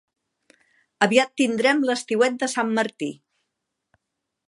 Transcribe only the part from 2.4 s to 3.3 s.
de Sant Martí.